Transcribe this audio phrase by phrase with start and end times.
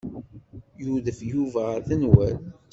[0.81, 2.41] Yudef Yuba ɣer tenwalt.